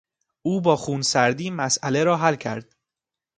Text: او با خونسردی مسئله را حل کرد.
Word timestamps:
او 0.41 0.61
با 0.61 0.75
خونسردی 0.75 1.49
مسئله 1.49 2.03
را 2.03 2.17
حل 2.17 2.35
کرد. 2.35 2.75